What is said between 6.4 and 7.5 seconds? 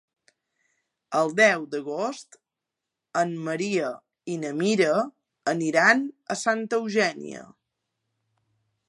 Santa Eugènia.